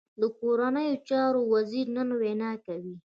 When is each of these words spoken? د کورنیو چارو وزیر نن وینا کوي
د 0.21 0.23
کورنیو 0.39 1.01
چارو 1.09 1.41
وزیر 1.53 1.87
نن 1.95 2.09
وینا 2.21 2.51
کوي 2.65 2.95